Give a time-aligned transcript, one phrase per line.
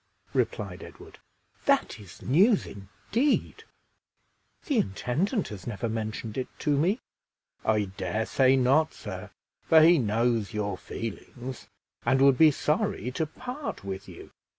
[0.33, 1.19] replied Edward,
[1.65, 3.63] "that is news indeed!
[4.65, 6.99] The intendant has never mentioned it to me."
[7.63, 9.29] "I dare say not, sir;
[9.61, 11.67] for he knows your feelings,
[12.03, 14.31] and would sorry to part with you."